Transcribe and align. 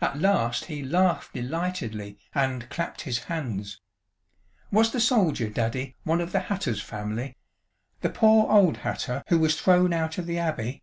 At 0.00 0.18
last 0.18 0.64
he 0.72 0.82
laughed 0.82 1.34
delightedly 1.34 2.18
and 2.34 2.70
clapped 2.70 3.02
his 3.02 3.24
hands. 3.24 3.78
"Was 4.72 4.90
the 4.90 5.00
soldier, 5.00 5.50
Daddy, 5.50 5.94
one 6.02 6.22
of 6.22 6.32
the 6.32 6.40
hatter's 6.40 6.80
family 6.80 7.36
the 8.00 8.08
poor 8.08 8.50
old 8.50 8.78
hatter 8.78 9.22
who 9.28 9.38
was 9.38 9.60
thrown 9.60 9.92
out 9.92 10.16
of 10.16 10.24
the 10.24 10.38
Abbey?" 10.38 10.82